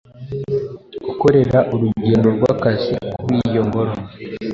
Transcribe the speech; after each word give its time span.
gukorera 1.05 1.57
urugendo 1.73 2.27
rw’akazi 2.35 2.93
kuri 3.21 3.35
iyo 3.49 3.61
ngoro 3.67 3.93